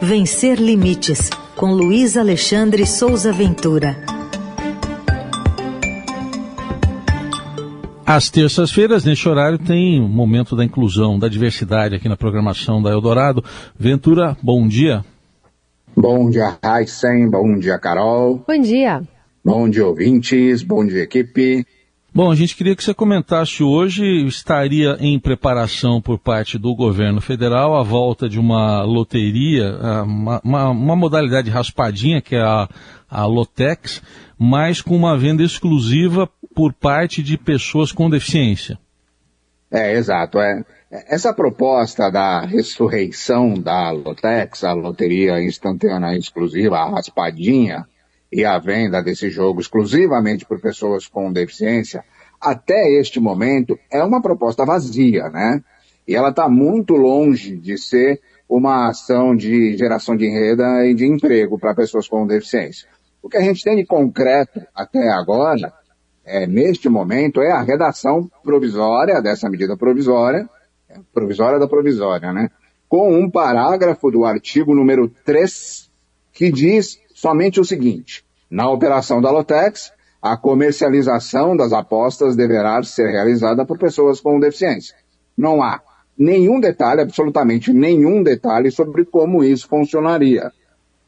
Vencer 0.00 0.60
Limites, 0.60 1.30
com 1.54 1.72
Luiz 1.72 2.16
Alexandre 2.16 2.86
Souza 2.86 3.32
Ventura. 3.32 3.96
Às 8.04 8.30
terças-feiras, 8.30 9.04
neste 9.04 9.28
horário, 9.28 9.58
tem 9.58 10.00
o 10.00 10.08
momento 10.08 10.54
da 10.54 10.64
inclusão, 10.64 11.18
da 11.18 11.28
diversidade 11.28 11.94
aqui 11.96 12.08
na 12.08 12.16
programação 12.16 12.80
da 12.80 12.90
Eldorado. 12.90 13.42
Ventura, 13.78 14.36
bom 14.42 14.68
dia. 14.68 15.04
Bom 15.96 16.30
dia, 16.30 16.56
Heisen. 16.62 17.28
Bom 17.30 17.58
dia, 17.58 17.78
Carol. 17.78 18.44
Bom 18.46 18.60
dia. 18.60 19.02
Bom 19.44 19.68
dia, 19.68 19.86
ouvintes. 19.86 20.62
Bom 20.62 20.86
dia, 20.86 21.02
equipe. 21.02 21.64
Bom, 22.16 22.30
a 22.30 22.34
gente 22.34 22.56
queria 22.56 22.74
que 22.74 22.82
você 22.82 22.94
comentasse 22.94 23.62
hoje, 23.62 24.26
estaria 24.26 24.96
em 25.00 25.20
preparação 25.20 26.00
por 26.00 26.18
parte 26.18 26.56
do 26.56 26.74
governo 26.74 27.20
federal 27.20 27.76
a 27.76 27.82
volta 27.82 28.26
de 28.26 28.40
uma 28.40 28.82
loteria, 28.84 29.76
uma, 30.02 30.40
uma, 30.42 30.70
uma 30.70 30.96
modalidade 30.96 31.50
raspadinha, 31.50 32.22
que 32.22 32.34
é 32.34 32.40
a, 32.40 32.66
a 33.10 33.26
Lotex, 33.26 34.00
mas 34.38 34.80
com 34.80 34.96
uma 34.96 35.18
venda 35.18 35.42
exclusiva 35.42 36.26
por 36.54 36.72
parte 36.72 37.22
de 37.22 37.36
pessoas 37.36 37.92
com 37.92 38.08
deficiência. 38.08 38.78
É, 39.70 39.92
exato. 39.92 40.38
É. 40.38 40.64
Essa 40.90 41.34
proposta 41.34 42.10
da 42.10 42.46
ressurreição 42.46 43.52
da 43.52 43.90
Lotex, 43.90 44.64
a 44.64 44.72
loteria 44.72 45.44
instantânea 45.44 46.16
exclusiva, 46.16 46.78
a 46.78 46.88
raspadinha, 46.92 47.86
e 48.30 48.44
a 48.44 48.58
venda 48.58 49.02
desse 49.02 49.30
jogo 49.30 49.60
exclusivamente 49.60 50.44
por 50.44 50.60
pessoas 50.60 51.06
com 51.06 51.32
deficiência, 51.32 52.04
até 52.40 52.90
este 52.98 53.20
momento 53.20 53.78
é 53.90 54.02
uma 54.02 54.20
proposta 54.20 54.64
vazia, 54.64 55.28
né? 55.30 55.62
E 56.06 56.14
ela 56.14 56.30
está 56.30 56.48
muito 56.48 56.94
longe 56.94 57.56
de 57.56 57.76
ser 57.78 58.20
uma 58.48 58.88
ação 58.88 59.34
de 59.34 59.76
geração 59.76 60.16
de 60.16 60.28
renda 60.28 60.86
e 60.86 60.94
de 60.94 61.06
emprego 61.06 61.58
para 61.58 61.74
pessoas 61.74 62.06
com 62.06 62.26
deficiência. 62.26 62.88
O 63.22 63.28
que 63.28 63.36
a 63.36 63.40
gente 63.40 63.64
tem 63.64 63.76
de 63.76 63.84
concreto 63.84 64.60
até 64.72 65.08
agora, 65.10 65.72
é, 66.24 66.46
neste 66.46 66.88
momento, 66.88 67.40
é 67.40 67.50
a 67.50 67.62
redação 67.62 68.30
provisória 68.44 69.20
dessa 69.20 69.50
medida 69.50 69.76
provisória, 69.76 70.48
é, 70.88 70.98
provisória 71.12 71.58
da 71.58 71.66
provisória, 71.66 72.32
né? 72.32 72.50
Com 72.88 73.12
um 73.12 73.28
parágrafo 73.28 74.12
do 74.12 74.24
artigo 74.24 74.72
número 74.72 75.08
3, 75.24 75.90
que 76.32 76.52
diz 76.52 77.00
somente 77.16 77.58
o 77.58 77.64
seguinte: 77.64 78.22
na 78.50 78.70
operação 78.70 79.22
da 79.22 79.30
Lotex, 79.30 79.90
a 80.20 80.36
comercialização 80.36 81.56
das 81.56 81.72
apostas 81.72 82.36
deverá 82.36 82.82
ser 82.82 83.10
realizada 83.10 83.64
por 83.64 83.78
pessoas 83.78 84.20
com 84.20 84.38
deficiência. 84.38 84.94
Não 85.36 85.62
há 85.62 85.80
nenhum 86.18 86.60
detalhe, 86.60 87.00
absolutamente 87.00 87.72
nenhum 87.72 88.22
detalhe 88.22 88.70
sobre 88.70 89.04
como 89.04 89.42
isso 89.42 89.66
funcionaria. 89.66 90.52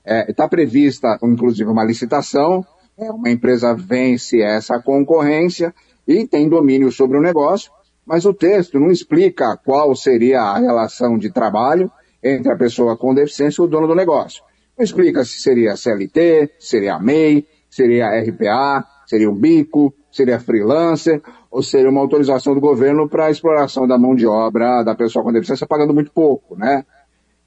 Está 0.04 0.44
é, 0.44 0.48
prevista, 0.48 1.18
inclusive, 1.22 1.70
uma 1.70 1.84
licitação, 1.84 2.64
é, 2.96 3.10
uma 3.10 3.30
empresa 3.30 3.74
vence 3.74 4.40
essa 4.40 4.80
concorrência 4.80 5.74
e 6.06 6.26
tem 6.26 6.48
domínio 6.48 6.90
sobre 6.90 7.18
o 7.18 7.22
negócio, 7.22 7.70
mas 8.06 8.24
o 8.24 8.32
texto 8.32 8.80
não 8.80 8.90
explica 8.90 9.58
qual 9.62 9.94
seria 9.94 10.40
a 10.40 10.58
relação 10.58 11.18
de 11.18 11.30
trabalho 11.30 11.90
entre 12.22 12.50
a 12.50 12.56
pessoa 12.56 12.96
com 12.96 13.14
deficiência 13.14 13.60
e 13.60 13.64
o 13.64 13.68
dono 13.68 13.86
do 13.86 13.94
negócio. 13.94 14.42
Não 14.78 14.84
explica 14.84 15.24
se 15.24 15.40
seria 15.40 15.76
CLT, 15.76 16.52
seria 16.60 17.00
MEI, 17.00 17.44
seria 17.68 18.10
RPA, 18.20 18.86
seria 19.08 19.28
um 19.28 19.34
bico, 19.34 19.92
seria 20.08 20.38
freelancer, 20.38 21.20
ou 21.50 21.64
seria 21.64 21.90
uma 21.90 22.00
autorização 22.00 22.54
do 22.54 22.60
governo 22.60 23.08
para 23.08 23.26
a 23.26 23.30
exploração 23.30 23.88
da 23.88 23.98
mão 23.98 24.14
de 24.14 24.24
obra 24.24 24.84
da 24.84 24.94
pessoa 24.94 25.24
com 25.24 25.32
deficiência 25.32 25.66
pagando 25.66 25.92
muito 25.92 26.12
pouco, 26.12 26.56
né? 26.56 26.84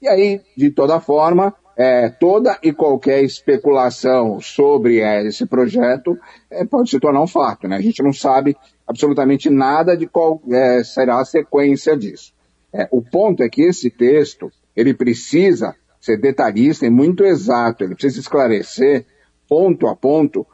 E 0.02 0.08
aí, 0.08 0.42
de 0.54 0.70
toda 0.72 1.00
forma, 1.00 1.54
é, 1.74 2.10
toda 2.10 2.58
e 2.62 2.70
qualquer 2.70 3.24
especulação 3.24 4.38
sobre 4.38 5.00
é, 5.00 5.26
esse 5.26 5.46
projeto 5.46 6.18
é, 6.50 6.66
pode 6.66 6.90
se 6.90 7.00
tornar 7.00 7.22
um 7.22 7.26
fato, 7.26 7.66
né? 7.66 7.76
A 7.76 7.80
gente 7.80 8.02
não 8.02 8.12
sabe 8.12 8.54
absolutamente 8.86 9.48
nada 9.48 9.96
de 9.96 10.06
qual 10.06 10.42
é, 10.50 10.84
será 10.84 11.18
a 11.18 11.24
sequência 11.24 11.96
disso. 11.96 12.34
É, 12.74 12.86
o 12.90 13.00
ponto 13.00 13.42
é 13.42 13.48
que 13.48 13.62
esse 13.62 13.88
texto, 13.88 14.52
ele 14.76 14.92
precisa 14.92 15.74
ser 16.02 16.18
detalhista 16.18 16.84
e 16.84 16.90
muito 16.90 17.24
exato. 17.24 17.84
Ele 17.84 17.94
precisa 17.94 18.20
esclarecer, 18.20 19.06
ponto 19.48 19.86
a 19.86 19.96
ponto, 19.96 20.46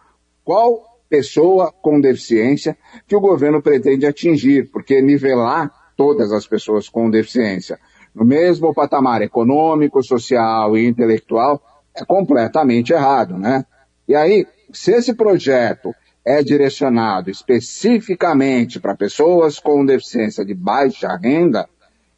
qual 0.45 0.85
pessoa 1.09 1.73
com 1.73 2.01
deficiência 2.01 2.77
que 3.07 3.17
o 3.17 3.21
governo 3.21 3.61
pretende 3.61 4.07
atingir, 4.07 4.71
porque 4.71 5.01
nivelar 5.01 5.73
todas 5.97 6.31
as 6.31 6.47
pessoas 6.47 6.89
com 6.89 7.11
deficiência 7.11 7.81
no 8.15 8.25
mesmo 8.25 8.75
patamar 8.75 9.23
econômico, 9.23 10.03
social 10.03 10.77
e 10.77 10.87
intelectual 10.87 11.63
é 11.95 12.05
completamente 12.05 12.93
errado, 12.93 13.39
né? 13.39 13.65
E 14.07 14.15
aí, 14.15 14.47
se 14.73 14.93
esse 14.93 15.15
projeto 15.15 15.95
é 16.25 16.43
direcionado 16.43 17.31
especificamente 17.31 18.81
para 18.81 18.97
pessoas 18.97 19.59
com 19.59 19.85
deficiência 19.85 20.45
de 20.45 20.55
baixa 20.55 21.17
renda, 21.17 21.69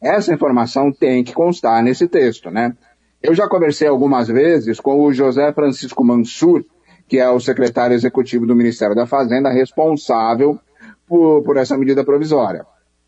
essa 0.01 0.33
informação 0.33 0.91
tem 0.91 1.23
que 1.23 1.33
constar 1.33 1.83
nesse 1.83 2.07
texto, 2.07 2.49
né? 2.49 2.75
Eu 3.21 3.35
já 3.35 3.47
conversei 3.47 3.87
algumas 3.87 4.27
vezes 4.27 4.79
com 4.79 4.99
o 4.99 5.13
José 5.13 5.53
Francisco 5.53 6.03
Mansur, 6.03 6.65
que 7.07 7.19
é 7.19 7.29
o 7.29 7.39
secretário 7.39 7.93
executivo 7.93 8.47
do 8.47 8.55
Ministério 8.55 8.95
da 8.95 9.05
Fazenda, 9.05 9.51
responsável 9.51 10.59
por, 11.07 11.43
por 11.43 11.57
essa 11.57 11.77
medida 11.77 12.03
provisória. 12.03 12.65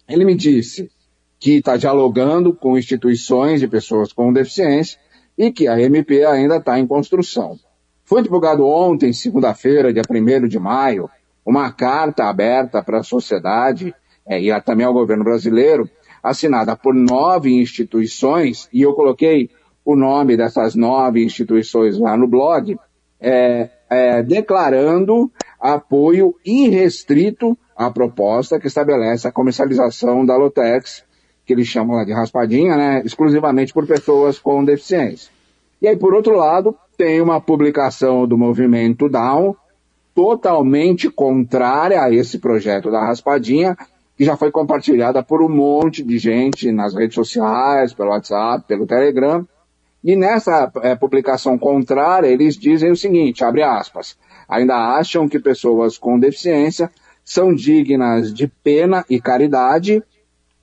Ele 0.07 0.23
me 0.23 0.35
disse 0.35 0.91
que 1.39 1.55
está 1.55 1.77
dialogando 1.77 2.53
com 2.53 2.77
instituições 2.77 3.59
de 3.59 3.67
pessoas 3.67 4.13
com 4.13 4.31
deficiência 4.31 4.99
e 5.35 5.51
que 5.51 5.67
a 5.67 5.81
MP 5.81 6.23
ainda 6.25 6.57
está 6.57 6.77
em 6.77 6.85
construção. 6.85 7.57
Foi 8.03 8.21
divulgado 8.21 8.67
ontem, 8.67 9.11
segunda-feira, 9.11 9.91
dia 9.91 10.03
1 10.07 10.47
de 10.47 10.59
maio, 10.59 11.09
uma 11.43 11.71
carta 11.71 12.25
aberta 12.25 12.83
para 12.83 12.99
a 12.99 13.03
sociedade 13.03 13.95
é, 14.27 14.39
e 14.39 14.61
também 14.61 14.85
ao 14.85 14.93
governo 14.93 15.23
brasileiro, 15.23 15.89
assinada 16.21 16.75
por 16.75 16.93
nove 16.93 17.51
instituições, 17.51 18.69
e 18.71 18.81
eu 18.81 18.93
coloquei 18.93 19.49
o 19.85 19.95
nome 19.95 20.37
dessas 20.37 20.75
nove 20.75 21.23
instituições 21.23 21.97
lá 21.97 22.15
no 22.15 22.27
blog, 22.27 22.77
é, 23.19 23.69
é, 23.89 24.23
declarando 24.23 25.31
apoio 25.59 26.35
irrestrito 26.45 27.57
à 27.75 27.89
proposta 27.89 28.59
que 28.59 28.67
estabelece 28.67 29.27
a 29.27 29.31
comercialização 29.31 30.25
da 30.25 30.35
Lotex, 30.35 31.03
que 31.45 31.53
eles 31.53 31.67
chamam 31.67 31.97
lá 31.97 32.03
de 32.03 32.13
raspadinha, 32.13 32.75
né, 32.75 33.01
exclusivamente 33.05 33.73
por 33.73 33.85
pessoas 33.85 34.39
com 34.39 34.63
deficiência. 34.63 35.31
E 35.81 35.87
aí, 35.87 35.97
por 35.97 36.13
outro 36.13 36.35
lado, 36.35 36.75
tem 36.97 37.21
uma 37.21 37.41
publicação 37.41 38.25
do 38.27 38.37
movimento 38.37 39.09
Down, 39.09 39.55
totalmente 40.15 41.09
contrária 41.09 42.01
a 42.01 42.11
esse 42.11 42.39
projeto 42.39 42.91
da 42.91 43.05
raspadinha, 43.05 43.75
que 44.15 44.23
já 44.23 44.37
foi 44.37 44.51
compartilhada 44.51 45.23
por 45.23 45.41
um 45.41 45.49
monte 45.49 46.03
de 46.03 46.17
gente 46.17 46.71
nas 46.71 46.93
redes 46.93 47.15
sociais, 47.15 47.93
pelo 47.93 48.11
WhatsApp, 48.11 48.63
pelo 48.67 48.85
Telegram, 48.85 49.45
e 50.03 50.15
nessa 50.15 50.71
é, 50.81 50.95
publicação 50.95 51.57
contrária, 51.57 52.27
eles 52.27 52.57
dizem 52.57 52.91
o 52.91 52.95
seguinte, 52.95 53.43
abre 53.43 53.63
aspas, 53.63 54.17
ainda 54.49 54.75
acham 54.75 55.29
que 55.29 55.39
pessoas 55.39 55.97
com 55.97 56.19
deficiência 56.19 56.91
são 57.23 57.53
dignas 57.53 58.33
de 58.33 58.47
pena 58.47 59.05
e 59.09 59.21
caridade, 59.21 60.03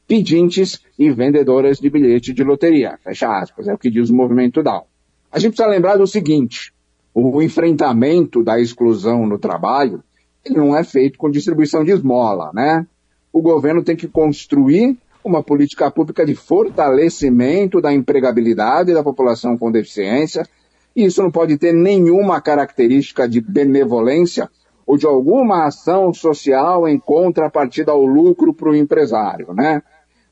pedintes 0.06 0.82
e 0.98 1.10
vendedoras 1.10 1.78
de 1.78 1.88
bilhete 1.88 2.34
de 2.34 2.44
loteria. 2.44 2.98
Fecha 3.02 3.28
aspas, 3.34 3.66
é 3.66 3.72
o 3.72 3.78
que 3.78 3.90
diz 3.90 4.10
o 4.10 4.14
movimento 4.14 4.62
Down. 4.62 4.82
A 5.32 5.38
gente 5.38 5.54
precisa 5.54 5.74
lembrar 5.74 5.96
do 5.96 6.06
seguinte, 6.06 6.74
o 7.14 7.40
enfrentamento 7.40 8.42
da 8.42 8.60
exclusão 8.60 9.26
no 9.26 9.38
trabalho, 9.38 10.02
ele 10.44 10.56
não 10.56 10.76
é 10.76 10.84
feito 10.84 11.18
com 11.18 11.30
distribuição 11.30 11.82
de 11.82 11.92
esmola, 11.92 12.50
né? 12.52 12.86
O 13.32 13.40
governo 13.40 13.82
tem 13.82 13.96
que 13.96 14.08
construir 14.08 14.98
uma 15.24 15.42
política 15.42 15.90
pública 15.90 16.24
de 16.24 16.34
fortalecimento 16.34 17.80
da 17.80 17.92
empregabilidade 17.92 18.94
da 18.94 19.02
população 19.02 19.56
com 19.56 19.70
deficiência. 19.70 20.46
E 20.94 21.04
isso 21.04 21.22
não 21.22 21.30
pode 21.30 21.56
ter 21.56 21.72
nenhuma 21.72 22.40
característica 22.40 23.28
de 23.28 23.40
benevolência 23.40 24.50
ou 24.86 24.96
de 24.96 25.06
alguma 25.06 25.66
ação 25.66 26.12
social 26.12 26.88
em 26.88 26.98
contrapartida 26.98 27.92
ao 27.92 28.04
lucro 28.04 28.52
para 28.52 28.70
o 28.70 28.74
empresário, 28.74 29.54
né? 29.54 29.82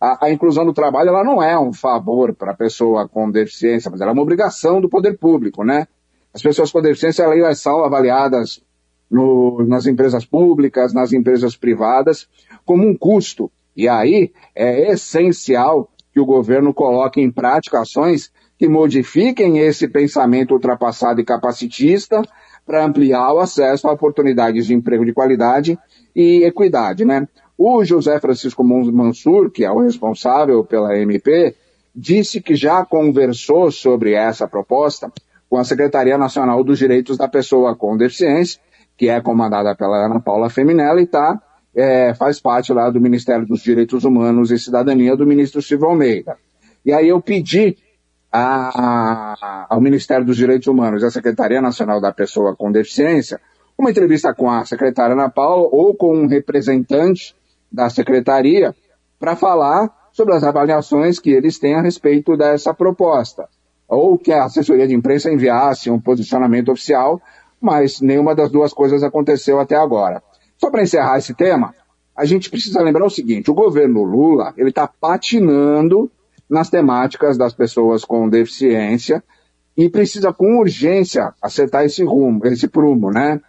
A, 0.00 0.26
a, 0.26 0.30
inclusão 0.32 0.64
no 0.64 0.72
trabalho 0.72 1.08
ela 1.08 1.24
não 1.24 1.42
é 1.42 1.58
um 1.58 1.72
favor 1.72 2.32
para 2.32 2.52
a 2.52 2.56
pessoa 2.56 3.08
com 3.08 3.30
deficiência, 3.30 3.90
mas 3.90 4.00
ela 4.00 4.10
é 4.10 4.12
uma 4.12 4.22
obrigação 4.22 4.80
do 4.80 4.88
poder 4.88 5.18
público, 5.18 5.64
né? 5.64 5.86
As 6.32 6.42
pessoas 6.42 6.70
com 6.70 6.80
deficiência 6.80 7.22
elas 7.22 7.60
são 7.60 7.84
avaliadas 7.84 8.60
no, 9.10 9.64
nas 9.66 9.86
empresas 9.86 10.24
públicas, 10.24 10.92
nas 10.92 11.12
empresas 11.12 11.56
privadas, 11.56 12.28
como 12.64 12.86
um 12.86 12.96
custo 12.96 13.50
e 13.78 13.88
aí 13.88 14.32
é 14.56 14.90
essencial 14.90 15.88
que 16.12 16.18
o 16.18 16.26
governo 16.26 16.74
coloque 16.74 17.20
em 17.20 17.30
prática 17.30 17.80
ações 17.80 18.32
que 18.58 18.68
modifiquem 18.68 19.60
esse 19.60 19.86
pensamento 19.86 20.52
ultrapassado 20.52 21.20
e 21.20 21.24
capacitista 21.24 22.20
para 22.66 22.84
ampliar 22.84 23.32
o 23.32 23.38
acesso 23.38 23.86
a 23.86 23.92
oportunidades 23.92 24.66
de 24.66 24.74
emprego 24.74 25.04
de 25.04 25.12
qualidade 25.12 25.78
e 26.14 26.42
equidade, 26.42 27.04
né? 27.04 27.28
O 27.56 27.84
José 27.84 28.18
Francisco 28.18 28.64
Mansur, 28.64 29.48
que 29.48 29.64
é 29.64 29.70
o 29.70 29.78
responsável 29.78 30.64
pela 30.64 30.98
MP, 30.98 31.54
disse 31.94 32.40
que 32.40 32.56
já 32.56 32.84
conversou 32.84 33.70
sobre 33.70 34.12
essa 34.12 34.48
proposta 34.48 35.12
com 35.48 35.56
a 35.56 35.64
Secretaria 35.64 36.18
Nacional 36.18 36.64
dos 36.64 36.80
Direitos 36.80 37.16
da 37.16 37.28
Pessoa 37.28 37.76
com 37.76 37.96
Deficiência, 37.96 38.60
que 38.96 39.08
é 39.08 39.20
comandada 39.20 39.72
pela 39.76 40.04
Ana 40.04 40.18
Paula 40.18 40.50
Feminella 40.50 41.00
e 41.00 41.06
tá, 41.06 41.40
é, 41.78 42.12
faz 42.12 42.40
parte 42.40 42.72
lá 42.72 42.90
do 42.90 43.00
Ministério 43.00 43.46
dos 43.46 43.62
Direitos 43.62 44.04
Humanos 44.04 44.50
e 44.50 44.58
Cidadania 44.58 45.16
do 45.16 45.24
ministro 45.24 45.62
Silvio 45.62 45.86
Almeida. 45.86 46.36
E 46.84 46.92
aí 46.92 47.08
eu 47.08 47.20
pedi 47.22 47.76
a, 48.32 48.70
a, 48.74 49.66
ao 49.70 49.80
Ministério 49.80 50.26
dos 50.26 50.36
Direitos 50.36 50.66
Humanos 50.66 51.02
e 51.02 51.06
à 51.06 51.10
Secretaria 51.10 51.62
Nacional 51.62 52.00
da 52.00 52.12
Pessoa 52.12 52.56
com 52.56 52.72
Deficiência 52.72 53.40
uma 53.78 53.90
entrevista 53.90 54.34
com 54.34 54.50
a 54.50 54.64
secretária 54.64 55.14
Ana 55.14 55.30
Paula 55.30 55.68
ou 55.70 55.94
com 55.94 56.12
um 56.12 56.26
representante 56.26 57.36
da 57.70 57.88
secretaria 57.88 58.74
para 59.20 59.36
falar 59.36 59.88
sobre 60.10 60.34
as 60.34 60.42
avaliações 60.42 61.20
que 61.20 61.30
eles 61.30 61.60
têm 61.60 61.76
a 61.76 61.80
respeito 61.80 62.36
dessa 62.36 62.74
proposta. 62.74 63.48
Ou 63.86 64.18
que 64.18 64.32
a 64.32 64.46
assessoria 64.46 64.88
de 64.88 64.94
imprensa 64.94 65.30
enviasse 65.30 65.90
um 65.90 66.00
posicionamento 66.00 66.72
oficial, 66.72 67.22
mas 67.60 68.00
nenhuma 68.00 68.34
das 68.34 68.50
duas 68.50 68.72
coisas 68.72 69.04
aconteceu 69.04 69.60
até 69.60 69.76
agora. 69.76 70.20
Só 70.58 70.70
para 70.70 70.82
encerrar 70.82 71.18
esse 71.18 71.34
tema, 71.34 71.74
a 72.16 72.24
gente 72.24 72.50
precisa 72.50 72.82
lembrar 72.82 73.06
o 73.06 73.10
seguinte: 73.10 73.50
o 73.50 73.54
governo 73.54 74.02
Lula 74.02 74.52
ele 74.56 74.70
está 74.70 74.86
patinando 74.86 76.10
nas 76.50 76.68
temáticas 76.68 77.38
das 77.38 77.54
pessoas 77.54 78.04
com 78.04 78.28
deficiência 78.28 79.22
e 79.76 79.88
precisa 79.88 80.32
com 80.32 80.58
urgência 80.58 81.32
acertar 81.40 81.84
esse 81.84 82.02
rumo, 82.02 82.44
esse 82.46 82.66
prumo, 82.66 83.10
né? 83.10 83.40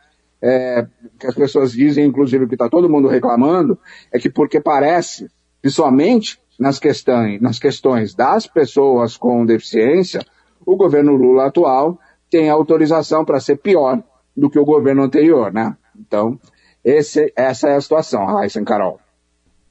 É, 0.42 0.86
que 1.20 1.28
as 1.28 1.36
pessoas 1.36 1.74
dizem, 1.74 2.06
inclusive, 2.06 2.48
que 2.48 2.56
está 2.56 2.70
todo 2.70 2.90
mundo 2.90 3.10
reclamando, 3.10 3.78
é 4.14 4.20
que 4.20 4.30
porque 4.30 4.62
parece 4.62 5.28
que 5.62 5.70
somente 5.70 6.40
nas 6.58 6.78
questões, 6.78 7.42
nas 7.42 7.58
questões 7.58 8.14
das 8.14 8.46
pessoas 8.46 9.18
com 9.18 9.46
deficiência, 9.46 10.22
o 10.66 10.76
governo 10.76 11.14
Lula 11.14 11.48
atual 11.48 11.98
tem 12.30 12.50
autorização 12.50 13.26
para 13.26 13.40
ser 13.40 13.58
pior 13.58 14.02
do 14.38 14.50
que 14.50 14.60
o 14.60 14.66
governo 14.66 15.02
anterior, 15.02 15.52
né? 15.52 15.76
Então, 15.98 16.40
esse, 16.89 17.31
essa 17.36 17.69
é 17.69 17.75
a 17.75 17.81
situação, 17.81 18.25
Raíssa 18.25 18.63
Carol. 18.63 19.00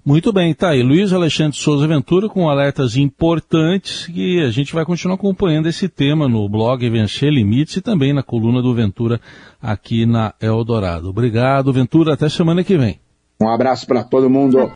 Muito 0.05 0.33
bem, 0.33 0.55
tá 0.55 0.71
aí. 0.71 0.83
Luiz 0.83 1.13
Alexandre 1.13 1.59
Souza 1.59 1.87
Ventura 1.87 2.31
com 2.31 2.49
alertas 2.49 2.97
importantes 2.97 4.09
e 4.15 4.41
a 4.41 4.51
gente 4.51 4.73
vai 4.73 4.85
continuar 4.85 5.17
acompanhando 5.17 5.69
esse 5.69 5.87
tema 5.87 6.27
no 6.27 6.49
blog 6.49 6.89
Vencer 6.89 7.31
Limites 7.31 7.77
e 7.77 7.83
também 7.83 8.15
na 8.15 8.23
coluna 8.23 8.63
do 8.63 8.73
Ventura 8.73 9.21
aqui 9.61 10.07
na 10.07 10.33
Eldorado. 10.41 11.11
Obrigado, 11.11 11.73
Ventura. 11.75 12.15
Até 12.15 12.29
semana 12.31 12.65
que 12.65 12.79
vem. 12.79 12.99
Um 13.39 13.51
abraço 13.51 13.87
para 13.87 14.03
todo 14.03 14.31
mundo. 14.31 14.73